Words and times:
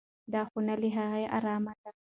دا 0.33 0.41
خونه 0.49 0.73
له 0.81 0.87
هغې 0.97 1.25
ارامه 1.37 1.73
ده. 1.81 1.89